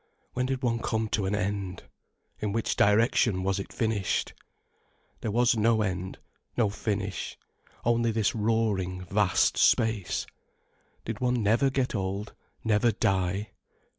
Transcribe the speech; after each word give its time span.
When 0.33 0.47
did 0.47 0.63
one 0.63 0.79
come 0.79 1.09
to 1.09 1.27
an 1.27 1.35
end? 1.35 1.83
In 2.39 2.53
which 2.53 2.75
direction 2.75 3.43
was 3.43 3.59
it 3.59 3.71
finished? 3.71 4.33
There 5.19 5.29
was 5.29 5.55
no 5.55 5.83
end, 5.83 6.17
no 6.57 6.71
finish, 6.71 7.37
only 7.85 8.09
this 8.09 8.33
roaring 8.33 9.05
vast 9.05 9.59
space. 9.59 10.25
Did 11.05 11.19
one 11.19 11.43
never 11.43 11.69
get 11.69 11.93
old, 11.93 12.33
never 12.63 12.91
die? 12.91 13.51